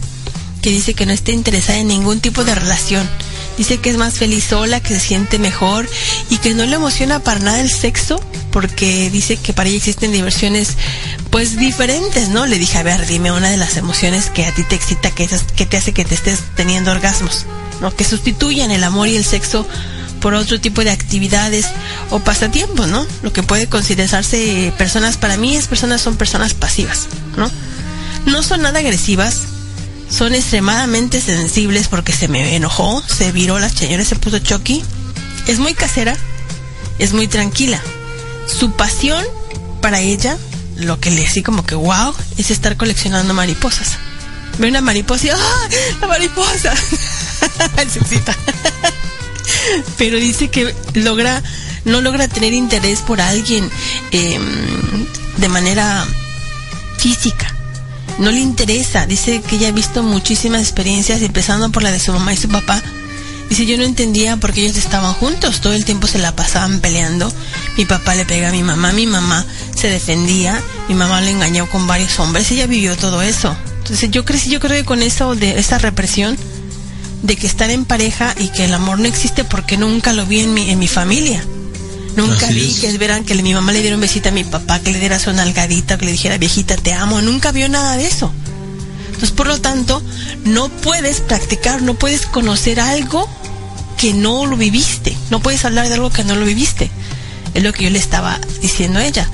[0.61, 3.07] que dice que no está interesada en ningún tipo de relación.
[3.57, 5.89] Dice que es más feliz sola, que se siente mejor
[6.29, 8.21] y que no le emociona para nada el sexo
[8.51, 10.69] porque dice que para ella existen diversiones
[11.31, 12.45] pues diferentes, ¿no?
[12.45, 15.23] Le dije, a ver, dime una de las emociones que a ti te excita, que,
[15.23, 17.45] esas, que te hace que te estés teniendo orgasmos,
[17.81, 17.95] ¿no?
[17.95, 19.67] Que sustituyan el amor y el sexo
[20.17, 21.67] por otro tipo de actividades
[22.09, 23.05] o pasatiempos, ¿no?
[23.21, 27.49] Lo que puede considerarse personas, para mí es personas, son personas pasivas, ¿no?
[28.25, 29.43] No son nada agresivas,
[30.09, 34.83] son extremadamente sensibles porque se me enojó, se viró la señora, se puso choqui.
[35.47, 36.15] Es muy casera,
[36.99, 37.81] es muy tranquila.
[38.47, 39.23] Su pasión
[39.81, 40.37] para ella,
[40.75, 43.97] lo que le así como que wow, es estar coleccionando mariposas.
[44.57, 45.69] Ve una mariposa y ¡ah!
[46.01, 46.73] ¡La mariposa!
[47.91, 48.35] se excita.
[49.97, 51.41] Pero dice que logra,
[51.85, 53.69] no logra tener interés por alguien
[54.11, 54.39] eh,
[55.37, 56.05] de manera
[56.97, 57.53] física
[58.19, 59.05] no le interesa.
[59.05, 62.49] Dice que ella ha visto muchísimas experiencias, empezando por la de su mamá y su
[62.49, 62.81] papá.
[63.49, 66.81] Dice, yo no entendía por qué ellos estaban juntos, todo el tiempo se la pasaban
[66.81, 67.31] peleando.
[67.77, 69.45] Mi papá le pega a mi mamá, mi mamá
[69.75, 73.55] se defendía, mi mamá le engañó con varios hombres, ella vivió todo eso.
[73.77, 76.37] Entonces yo crecí, yo creo que con eso de esa represión,
[77.23, 80.41] de que estar en pareja y que el amor no existe porque nunca lo vi
[80.41, 81.43] en mi, en mi familia.
[82.15, 82.79] Nunca Así vi es.
[82.79, 85.19] que verán que mi mamá le diera un besito a mi papá, que le diera
[85.19, 87.21] su nalgadita, que le dijera viejita te amo.
[87.21, 88.31] Nunca vio nada de eso.
[89.07, 90.01] Entonces, por lo tanto,
[90.45, 93.27] no puedes practicar, no puedes conocer algo
[93.97, 95.15] que no lo viviste.
[95.29, 96.89] No puedes hablar de algo que no lo viviste.
[97.53, 99.29] Es lo que yo le estaba diciendo a ella.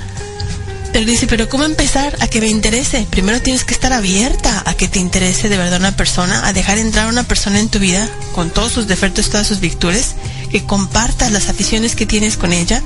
[0.94, 3.04] Pero dice, pero ¿cómo empezar a que me interese?
[3.10, 6.78] Primero tienes que estar abierta a que te interese de verdad una persona, a dejar
[6.78, 10.14] entrar a una persona en tu vida con todos sus defectos, todas sus virtudes,
[10.52, 12.80] que compartas las aficiones que tienes con ella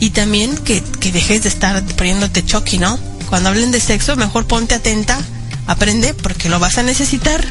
[0.00, 2.98] y también que, que dejes de estar poniéndote choqui, ¿no?
[3.28, 5.20] Cuando hablen de sexo, mejor ponte atenta,
[5.66, 7.44] aprende, porque lo vas a necesitar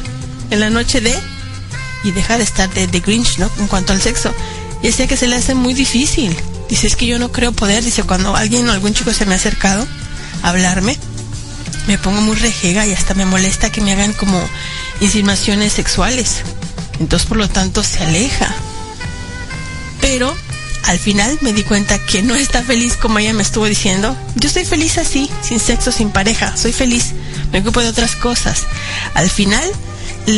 [0.50, 1.14] en la noche de
[2.02, 3.48] y deja de estar de, de Grinch, ¿no?
[3.60, 4.34] En cuanto al sexo.
[4.82, 6.36] Y decía que se le hace muy difícil.
[6.72, 7.84] Dice, es que yo no creo poder.
[7.84, 9.86] Dice, cuando alguien o algún chico se me ha acercado
[10.42, 10.96] a hablarme,
[11.86, 14.42] me pongo muy rejega y hasta me molesta que me hagan como
[15.02, 16.36] insinuaciones sexuales.
[16.98, 18.54] Entonces, por lo tanto, se aleja.
[20.00, 20.34] Pero
[20.84, 24.16] al final me di cuenta que no está feliz como ella me estuvo diciendo.
[24.36, 26.56] Yo estoy feliz así, sin sexo, sin pareja.
[26.56, 27.12] Soy feliz.
[27.52, 28.62] Me ocupo de otras cosas.
[29.12, 29.70] Al final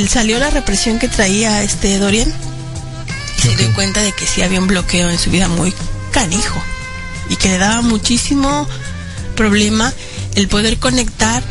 [0.09, 2.35] salió la represión que traía este Dorian.
[3.39, 5.72] Y se dio cuenta de que sí había un bloqueo en su vida muy
[6.15, 6.62] canijo.
[7.29, 8.69] Y que le daba muchísimo
[9.35, 9.93] problema
[10.37, 11.43] el poder conectar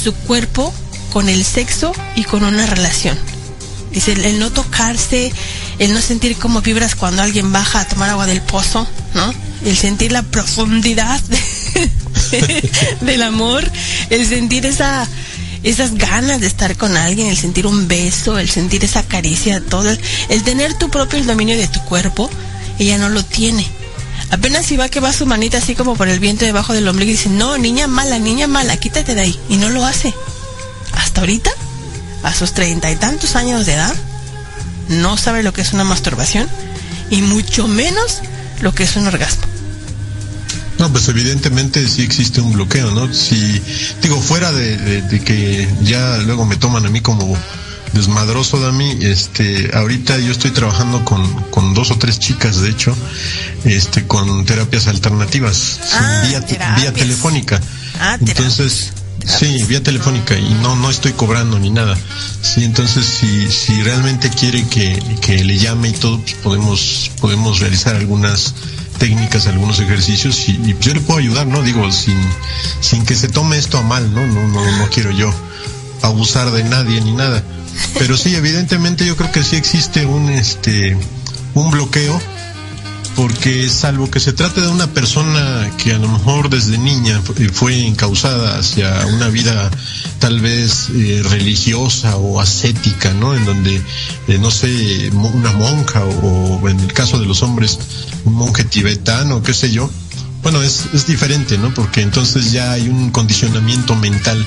[0.00, 0.72] su cuerpo
[1.12, 3.18] con el sexo y con una relación.
[3.90, 5.32] Dice, el no tocarse,
[5.78, 9.34] el no sentir como vibras cuando alguien baja a tomar agua del pozo, ¿no?
[9.66, 11.20] El sentir la profundidad
[13.00, 13.70] del amor,
[14.08, 15.06] el sentir esa,
[15.62, 19.90] esas ganas de estar con alguien, el sentir un beso, el sentir esa caricia, todo,
[19.90, 20.00] el,
[20.30, 22.30] el tener tu propio dominio de tu cuerpo,
[22.78, 23.81] ella no lo tiene.
[24.32, 27.10] Apenas si va que va su manita así como por el viento debajo del ombligo
[27.10, 29.38] y dice, no, niña mala, niña mala, quítate de ahí.
[29.50, 30.14] Y no lo hace.
[30.94, 31.50] Hasta ahorita,
[32.22, 33.94] a sus treinta y tantos años de edad,
[34.88, 36.48] no sabe lo que es una masturbación
[37.10, 38.20] y mucho menos
[38.62, 39.42] lo que es un orgasmo.
[40.78, 43.12] No, pues evidentemente sí existe un bloqueo, ¿no?
[43.12, 43.60] Si,
[44.00, 47.36] digo, fuera de que ya luego me toman a mí como
[47.92, 48.98] desmadroso, Dami.
[49.00, 52.96] Este, ahorita yo estoy trabajando con, con dos o tres chicas, de hecho,
[53.64, 56.40] este, con terapias alternativas, Ah, vía,
[56.76, 57.60] vía telefónica.
[58.00, 58.92] Ah, entonces,
[59.26, 61.96] sí, vía telefónica y no, no estoy cobrando ni nada.
[62.40, 67.60] Sí, entonces si, si realmente quiere que, que le llame y todo, pues podemos, podemos
[67.60, 68.54] realizar algunas
[68.98, 71.62] técnicas, algunos ejercicios y, y yo le puedo ayudar, ¿no?
[71.62, 72.16] Digo, sin,
[72.80, 74.26] sin que se tome esto a mal, ¿no?
[74.26, 75.32] No, no, no quiero yo
[76.02, 77.42] abusar de nadie ni nada.
[77.98, 80.96] Pero sí, evidentemente yo creo que sí existe un este
[81.54, 82.20] un bloqueo
[83.14, 87.34] porque salvo que se trate de una persona que a lo mejor desde niña fu-
[87.52, 89.70] fue encausada hacia una vida
[90.18, 93.34] tal vez eh, religiosa o ascética, ¿no?
[93.34, 93.82] En donde,
[94.28, 97.78] eh, no sé, una monja o, o en el caso de los hombres,
[98.24, 99.90] un monje tibetano, qué sé yo.
[100.42, 101.72] Bueno, es, es diferente, ¿no?
[101.74, 104.44] Porque entonces ya hay un condicionamiento mental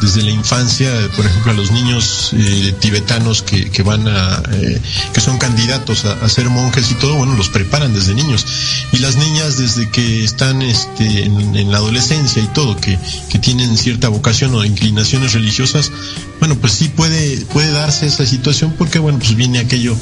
[0.00, 4.80] desde la infancia, por ejemplo, a los niños eh, tibetanos que, que van a, eh,
[5.12, 8.46] que son candidatos a, ser monjes y todo, bueno, los preparan desde niños.
[8.92, 13.38] Y las niñas desde que están este, en, en la adolescencia y todo, que, que
[13.38, 15.90] tienen cierta vocación o inclinaciones religiosas,
[16.38, 19.96] bueno, pues sí puede, puede darse esa situación porque, bueno, pues viene aquello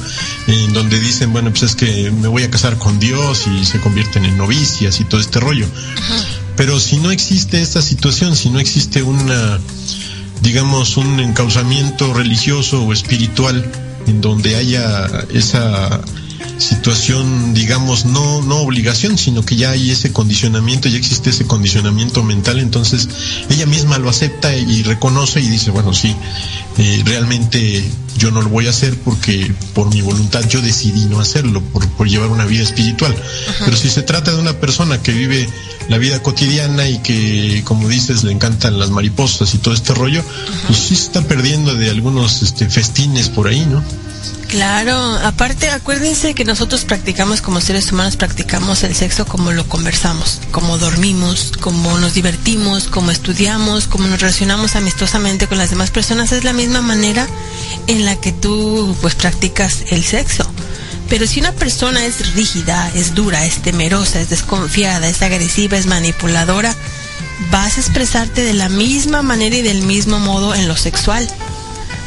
[0.47, 3.79] en donde dicen, bueno, pues es que me voy a casar con Dios y se
[3.79, 5.67] convierten en novicias y todo este rollo.
[6.57, 9.59] Pero si no existe esta situación, si no existe una,
[10.41, 13.71] digamos, un encauzamiento religioso o espiritual
[14.07, 16.01] en donde haya esa
[16.57, 22.23] situación, digamos, no, no obligación, sino que ya hay ese condicionamiento, ya existe ese condicionamiento
[22.23, 23.07] mental, entonces
[23.49, 26.15] ella misma lo acepta y reconoce y dice, bueno, sí,
[26.77, 27.83] eh, realmente
[28.17, 31.87] yo no lo voy a hacer porque por mi voluntad yo decidí no hacerlo, por,
[31.89, 33.15] por llevar una vida espiritual.
[33.63, 35.47] Pero si se trata de una persona que vive
[35.89, 40.23] la vida cotidiana y que, como dices, le encantan las mariposas y todo este rollo,
[40.67, 43.83] pues sí se está perdiendo de algunos este, festines por ahí, ¿no?
[44.47, 50.39] Claro, aparte acuérdense que nosotros practicamos como seres humanos, practicamos el sexo como lo conversamos,
[50.51, 56.31] como dormimos, como nos divertimos, como estudiamos, como nos relacionamos amistosamente con las demás personas,
[56.31, 57.27] es la misma manera
[57.87, 60.49] en la que tú pues practicas el sexo.
[61.09, 65.85] Pero si una persona es rígida, es dura, es temerosa, es desconfiada, es agresiva, es
[65.85, 66.75] manipuladora,
[67.49, 71.27] vas a expresarte de la misma manera y del mismo modo en lo sexual.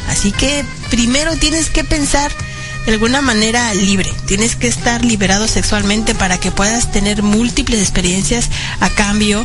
[0.07, 2.31] Así que primero tienes que pensar
[2.85, 4.11] de alguna manera libre.
[4.25, 8.49] Tienes que estar liberado sexualmente para que puedas tener múltiples experiencias
[8.79, 9.43] a cambio,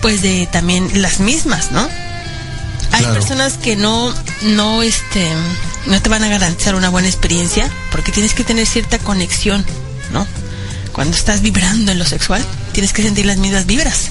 [0.00, 1.88] pues de también las mismas, ¿no?
[2.92, 3.14] Hay Claro.
[3.14, 5.28] personas que no, no, este,
[5.86, 9.64] no te van a garantizar una buena experiencia porque tienes que tener cierta conexión,
[10.12, 10.26] ¿no?
[10.92, 14.08] Cuando estás vibrando en lo sexual, tienes que sentir las mismas vibras.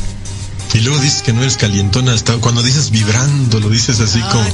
[0.73, 4.45] Y luego dices que no eres calientona, hasta cuando dices vibrando, lo dices así como...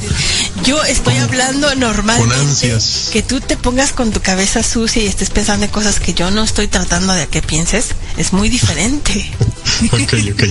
[0.63, 3.09] Yo estoy Como hablando normalmente con ansias.
[3.11, 6.31] que tú te pongas con tu cabeza sucia y estés pensando en cosas que yo
[6.31, 9.29] no estoy tratando de que pienses, es muy diferente.
[9.91, 10.43] Ok, ok.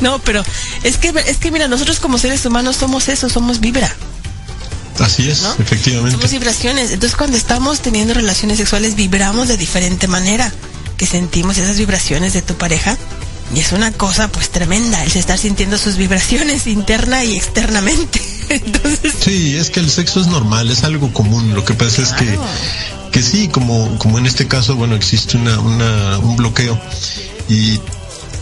[0.00, 0.42] No, pero
[0.82, 3.94] es que es que mira, nosotros como seres humanos somos eso, somos vibra,
[5.00, 5.52] Así es, ¿no?
[5.58, 6.12] efectivamente.
[6.12, 6.92] Somos vibraciones.
[6.92, 10.52] Entonces, cuando estamos teniendo relaciones sexuales, vibramos de diferente manera,
[10.96, 12.96] que sentimos esas vibraciones de tu pareja
[13.54, 18.20] Y es una cosa pues tremenda el estar sintiendo sus vibraciones interna y externamente.
[18.48, 21.54] Entonces, Sí, es que el sexo es normal, es algo común.
[21.54, 22.38] Lo que pasa es que,
[23.10, 26.78] que sí, como, como en este caso, bueno, existe una, una, un bloqueo.
[27.48, 27.80] Y,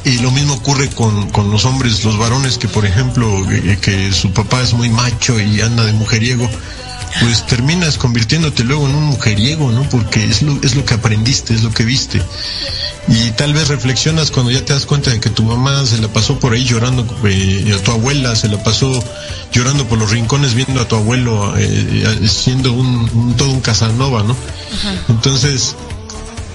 [0.05, 4.13] y lo mismo ocurre con, con los hombres, los varones que, por ejemplo, eh, que
[4.13, 6.49] su papá es muy macho y anda de mujeriego.
[7.21, 9.83] Pues terminas convirtiéndote luego en un mujeriego, ¿no?
[9.91, 12.23] Porque es lo, es lo que aprendiste, es lo que viste.
[13.07, 16.09] Y tal vez reflexionas cuando ya te das cuenta de que tu mamá se la
[16.09, 18.91] pasó por ahí llorando, eh, a tu abuela se la pasó
[19.53, 24.23] llorando por los rincones viendo a tu abuelo eh, siendo un, un- todo un Casanova,
[24.23, 24.35] ¿no?
[25.11, 25.75] Entonces,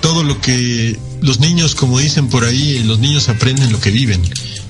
[0.01, 4.21] todo lo que los niños, como dicen por ahí, los niños aprenden lo que viven.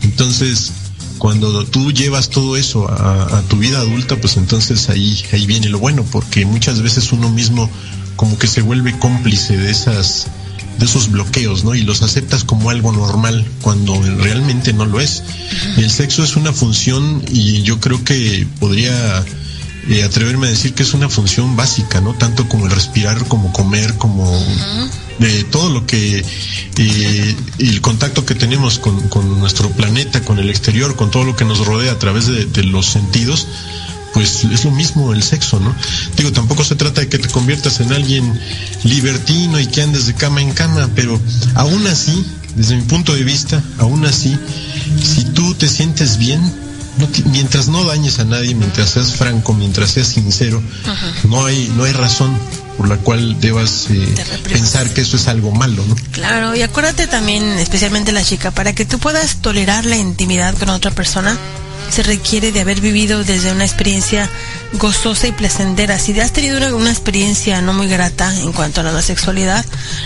[0.03, 0.71] Entonces,
[1.17, 5.69] cuando tú llevas todo eso a, a tu vida adulta, pues entonces ahí, ahí viene
[5.69, 7.69] lo bueno, porque muchas veces uno mismo
[8.15, 10.27] como que se vuelve cómplice de esas
[10.79, 11.75] de esos bloqueos, ¿no?
[11.75, 15.23] Y los aceptas como algo normal cuando realmente no lo es.
[15.75, 19.25] El sexo es una función y yo creo que podría
[19.89, 22.13] eh, atreverme a decir que es una función básica, ¿no?
[22.13, 24.31] Tanto como el respirar, como comer, como
[25.19, 26.23] de todo lo que
[26.77, 31.35] eh, el contacto que tenemos con, con nuestro planeta, con el exterior, con todo lo
[31.35, 33.47] que nos rodea a través de, de los sentidos,
[34.13, 35.75] pues es lo mismo el sexo, ¿no?
[36.15, 38.39] Digo, tampoco se trata de que te conviertas en alguien
[38.83, 41.19] libertino y que andes de cama en cama, pero
[41.55, 42.25] aún así,
[42.55, 44.37] desde mi punto de vista, aún así,
[45.03, 46.41] si tú te sientes bien,
[46.97, 50.61] no mientras no dañes a nadie, mientras seas franco, mientras seas sincero,
[51.25, 52.37] no hay no hay razón
[52.77, 55.95] por la cual debas eh, pensar que eso es algo malo, ¿no?
[56.11, 60.69] Claro, y acuérdate también, especialmente la chica, para que tú puedas tolerar la intimidad con
[60.69, 61.35] otra persona,
[61.89, 64.29] se requiere de haber vivido desde una experiencia
[64.73, 65.97] gozosa y placentera.
[65.97, 69.65] Si has tenido una, una experiencia no muy grata en cuanto a la sexualidad,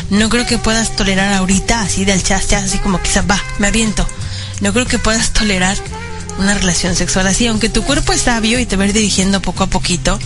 [0.10, 3.68] no creo que puedas tolerar ahorita así del chas, chas, así como quizás va, me
[3.68, 4.08] aviento.
[4.62, 5.76] No creo que puedas tolerar
[6.39, 9.41] una relación sexual así, aunque tu cuerpo es sabio y te va a ir dirigiendo
[9.41, 10.19] poco a poquito,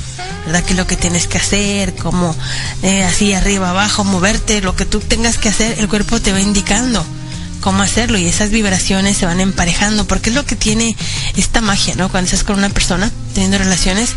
[0.45, 0.63] ¿verdad?
[0.63, 2.35] Que lo que tienes que hacer, como
[2.83, 6.39] eh, así arriba, abajo, moverte, lo que tú tengas que hacer, el cuerpo te va
[6.39, 7.05] indicando
[7.61, 10.95] cómo hacerlo y esas vibraciones se van emparejando, porque es lo que tiene
[11.35, 12.09] esta magia, ¿no?
[12.09, 14.11] Cuando estás con una persona teniendo relaciones,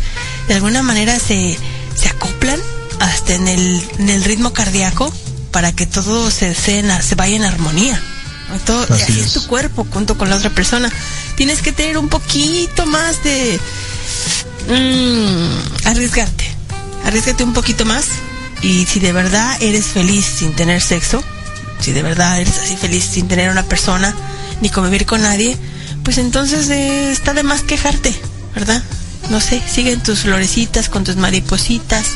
[0.47, 1.57] de alguna manera se,
[1.95, 2.59] se acoplan
[2.99, 5.11] hasta en el, en el ritmo cardíaco
[5.51, 7.99] para que todo se, se vaya en armonía.
[8.65, 9.33] Todo, Así así es es.
[9.33, 10.91] tu cuerpo junto con la otra persona.
[11.35, 13.59] Tienes que tener un poquito más de
[14.67, 16.45] mm, arriesgarte.
[17.05, 18.05] Arriesgate un poquito más.
[18.61, 21.23] Y si de verdad eres feliz sin tener sexo,
[21.79, 24.13] si de verdad eres así feliz sin tener una persona
[24.61, 25.57] ni convivir con nadie,
[26.03, 28.13] pues entonces eh, está de más quejarte,
[28.55, 28.83] ¿verdad?
[29.29, 32.07] No sé, siguen tus florecitas con tus maripositas.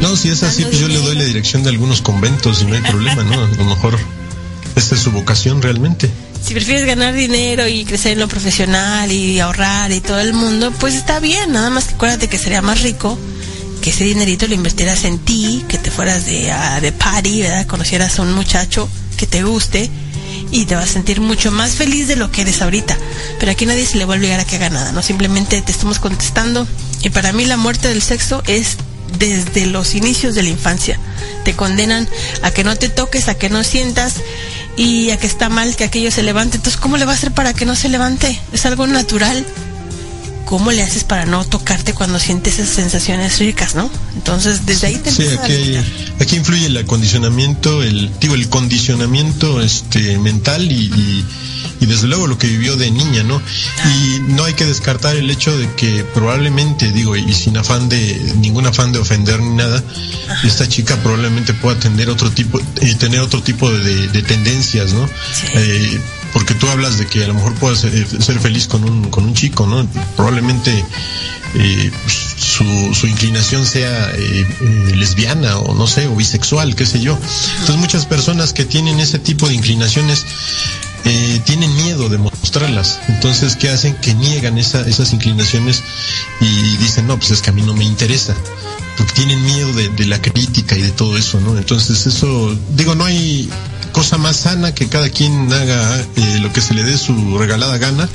[0.00, 2.74] No, si es así, pues yo le doy la dirección de algunos conventos y no
[2.74, 3.34] hay problema, ¿no?
[3.44, 3.98] A lo mejor
[4.78, 6.10] es su vocación realmente.
[6.44, 10.72] Si prefieres ganar dinero y crecer en lo profesional y ahorrar y todo el mundo,
[10.78, 11.52] pues está bien.
[11.52, 13.18] Nada más que acuérdate que sería más rico
[13.82, 17.66] que ese dinerito lo invirtieras en ti, que te fueras de, a- de party, ¿verdad?
[17.66, 19.90] Conocieras a un muchacho que te guste
[20.50, 22.96] y te vas a sentir mucho más feliz de lo que eres ahorita.
[23.40, 25.02] Pero aquí nadie se le va a obligar a que haga nada, ¿no?
[25.02, 26.66] Simplemente te estamos contestando.
[27.02, 28.76] Y para mí la muerte del sexo es
[29.18, 30.98] desde los inicios de la infancia.
[31.44, 32.08] Te condenan
[32.42, 34.14] a que no te toques, a que no sientas
[34.78, 36.56] y a que está mal que aquello se levante.
[36.56, 38.40] Entonces, ¿cómo le va a hacer para que no se levante?
[38.52, 39.44] Es algo natural.
[40.44, 43.90] ¿Cómo le haces para no tocarte cuando sientes esas sensaciones ricas, no?
[44.14, 45.76] Entonces, desde ahí te Sí, empiezas a aquí,
[46.20, 51.24] aquí influye el acondicionamiento, el, digo, el condicionamiento este, mental y, y,
[51.80, 53.40] y desde luego lo que vivió de niña, ¿no?
[53.84, 58.34] Y no hay que descartar el hecho de que probablemente, digo, y sin afán de,
[58.38, 59.82] ningún afán de ofender ni nada,
[60.44, 65.06] esta chica probablemente pueda tener otro tipo, eh, tener otro tipo de, de tendencias, ¿no?
[65.06, 65.46] Sí.
[65.54, 66.00] Eh,
[66.32, 69.24] porque tú hablas de que a lo mejor puedas eh, ser feliz con un, con
[69.24, 69.86] un chico, ¿no?
[70.16, 70.84] Probablemente
[71.54, 77.00] eh, su, su inclinación sea eh, eh, lesbiana o no sé, o bisexual, qué sé
[77.00, 77.18] yo.
[77.60, 80.26] Entonces muchas personas que tienen ese tipo de inclinaciones
[81.10, 83.00] eh, tienen miedo de mostrarlas.
[83.08, 83.94] Entonces, ¿qué hacen?
[83.96, 85.82] Que niegan esa- esas inclinaciones
[86.40, 88.34] y dicen, no, pues es que a mí no me interesa.
[88.96, 91.56] Porque tienen miedo de, de la crítica y de todo eso, ¿no?
[91.56, 93.48] Entonces eso, digo, no hay
[93.92, 97.78] cosa más sana que cada quien haga eh, lo que se le dé su regalada
[97.78, 98.08] gana.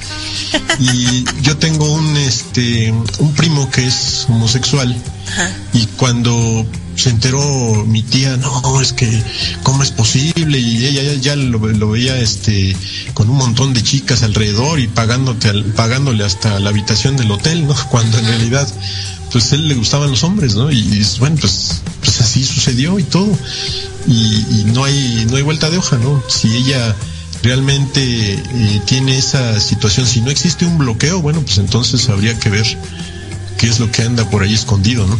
[0.79, 4.95] Y yo tengo un, este, un primo que es homosexual
[5.73, 6.65] y cuando
[6.95, 9.23] se enteró mi tía, no, es que,
[9.63, 10.59] ¿cómo es posible?
[10.59, 12.75] Y ella ya, ya lo, veía este,
[13.13, 17.75] con un montón de chicas alrededor y pagándote, pagándole hasta la habitación del hotel, ¿no?
[17.89, 18.67] Cuando en realidad,
[19.31, 20.71] pues él le gustaban los hombres, ¿no?
[20.71, 23.37] Y, bueno, pues, pues así sucedió y todo.
[24.07, 26.23] Y, y no hay, no hay vuelta de hoja, ¿no?
[26.27, 26.95] Si ella
[27.43, 30.07] realmente eh, tiene esa situación.
[30.07, 32.65] Si no existe un bloqueo, bueno, pues entonces habría que ver
[33.57, 35.19] qué es lo que anda por ahí escondido, ¿no?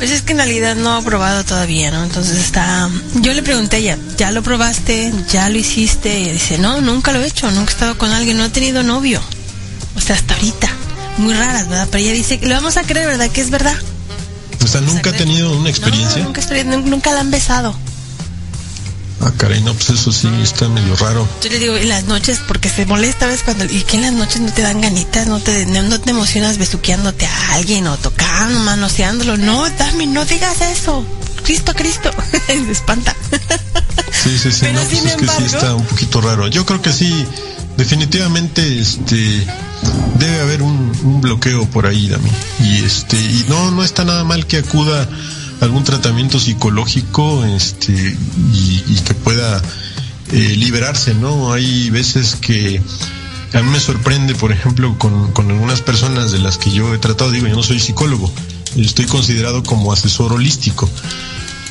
[0.00, 2.02] Pues es que en realidad no ha probado todavía, ¿no?
[2.02, 2.88] Entonces está...
[3.16, 5.12] Yo le pregunté a ella, ¿ya lo probaste?
[5.30, 6.20] ¿Ya lo hiciste?
[6.20, 8.82] Y dice, no, nunca lo he hecho, nunca he estado con alguien, no he tenido
[8.82, 9.20] novio.
[9.96, 10.70] O sea, hasta ahorita.
[11.18, 11.86] Muy raras, ¿verdad?
[11.90, 13.28] Pero ella dice, lo vamos a creer, ¿verdad?
[13.28, 13.76] Que es verdad.
[14.64, 16.22] O sea, nunca ha tenido una experiencia.
[16.22, 16.40] No, nunca,
[16.78, 17.74] nunca la han besado.
[19.22, 21.28] Ah, caray, no, pues eso sí está medio raro.
[21.42, 23.42] Yo le digo, en las noches, porque se molesta, ¿ves?
[23.42, 26.56] Cuando, y que en las noches no te dan ganitas, no te, no te emocionas
[26.56, 29.36] besuqueándote a alguien o tocando, manoseándolo.
[29.36, 31.04] No, dame, no digas eso.
[31.44, 32.10] Cristo, Cristo.
[32.46, 33.14] se espanta.
[34.10, 36.48] sí, sí, sí, no, pues es que sí está un poquito raro.
[36.48, 37.26] Yo creo que sí,
[37.76, 39.46] definitivamente, este,
[40.18, 42.30] debe haber un, un bloqueo por ahí, Dami.
[42.60, 45.06] Y este, y no, no está nada mal que acuda
[45.60, 48.16] algún tratamiento psicológico este,
[48.52, 49.62] y, que pueda
[50.32, 51.52] eh, liberarse, ¿no?
[51.52, 52.80] Hay veces que
[53.52, 56.98] a mí me sorprende, por ejemplo, con, con algunas personas de las que yo he
[56.98, 58.32] tratado, digo, yo no soy psicólogo,
[58.76, 60.88] estoy considerado como asesor holístico.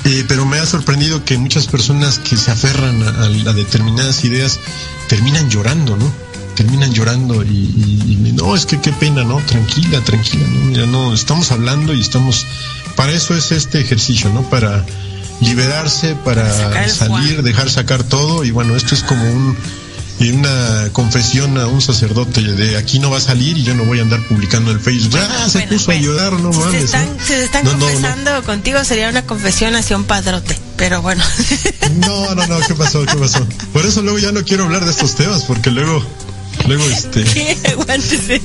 [0.06, 4.60] Eh, pero me ha sorprendido que muchas personas que se aferran a, determinadas ideas
[5.08, 6.12] terminan llorando, ¿no?
[6.60, 9.38] Terminan llorando y, y, no, es que qué pena, ¿no?
[9.38, 10.66] Tranquila, tranquila, ¿no?
[10.66, 12.46] Mira, no, estamos hablando y estamos
[12.98, 14.42] para eso es este ejercicio, ¿no?
[14.50, 14.86] Para
[15.40, 19.56] liberarse, para salir, dejar sacar todo y bueno, esto es como un
[20.28, 24.00] una confesión a un sacerdote de aquí no va a salir y yo no voy
[24.00, 25.14] a andar publicando en Facebook.
[25.14, 26.80] Ya se puso a llorar, no si mames.
[26.80, 31.24] Se están, se están confesando contigo, sería una confesión hacia un padrote, pero bueno.
[31.96, 33.06] No, no, no, ¿qué pasó?
[33.06, 33.48] ¿Qué pasó?
[33.74, 36.04] Por eso luego ya no quiero hablar de estos temas, porque luego,
[36.68, 37.24] luego este.
[37.24, 37.58] ¿Qué?
[37.72, 38.42] Aguántese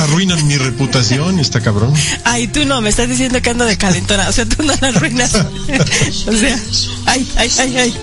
[0.00, 1.92] arruinan mi reputación está cabrón.
[2.24, 4.28] Ay, tú no, me estás diciendo que ando de calentona.
[4.28, 5.34] O sea, tú no la arruinas.
[6.26, 6.58] o sea,
[7.06, 7.94] ay, ay, ay, ay.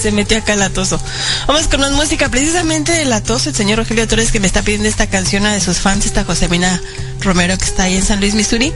[0.00, 1.00] Se metió acá el atoso.
[1.46, 4.88] Vamos con una música precisamente del atoso, el señor Rogelio Torres que me está pidiendo
[4.88, 6.80] esta canción a de sus fans, esta Josemina
[7.20, 8.72] Romero que está ahí en San Luis, Missouri,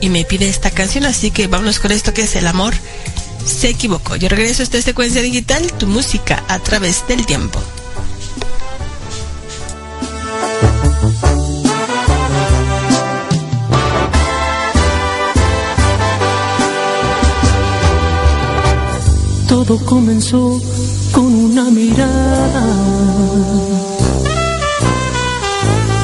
[0.00, 2.74] y me pide esta canción, así que vámonos con esto que es El amor
[3.46, 4.16] se equivocó.
[4.16, 7.62] Yo regreso a esta secuencia digital, tu música a través del tiempo.
[19.66, 20.60] Todo comenzó
[21.12, 22.62] con una mirada.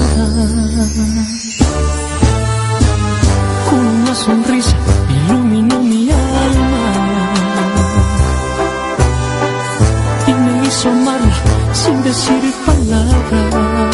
[3.69, 4.75] Con una sonrisa
[5.29, 7.33] iluminó mi alma.
[10.27, 11.35] Y me hizo amarla
[11.71, 13.85] sin decir palabras.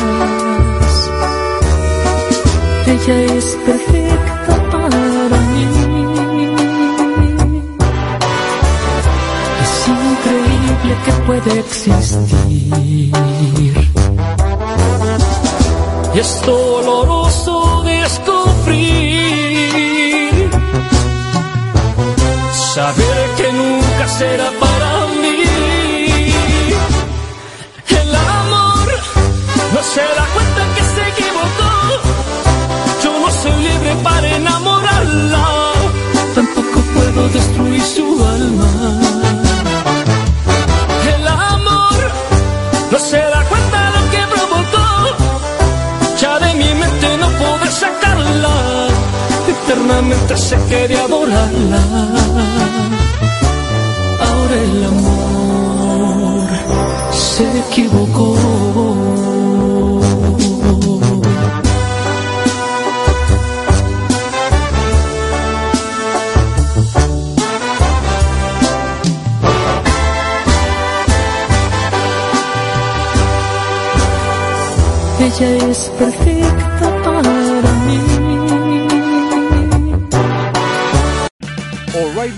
[2.87, 4.32] Ella es perfecta
[11.05, 12.71] que puede existir.
[16.13, 18.89] Y es doloroso descubrir,
[22.75, 25.43] saber que nunca será para mí.
[28.01, 28.87] El amor
[29.73, 31.71] no se da cuenta que se equivocó.
[33.03, 35.45] Yo no soy libre para enamorarla,
[36.35, 39.42] tampoco puedo destruir su alma.
[50.23, 51.81] Eternamente se quiere adorarla.
[54.19, 56.47] Ahora el amor
[57.11, 58.35] se equivocó.
[75.25, 76.32] ella es perfecta